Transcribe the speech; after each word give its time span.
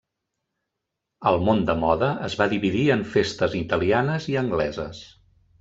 El 1.31 1.37
món 1.49 1.61
de 1.67 1.75
moda 1.83 2.09
es 2.29 2.37
va 2.41 2.49
dividir 2.55 2.83
en 2.97 3.07
festes 3.17 3.59
italianes 3.63 4.29
i 4.35 4.43
angleses. 4.47 5.07